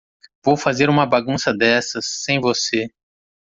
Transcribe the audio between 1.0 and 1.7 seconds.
bagunça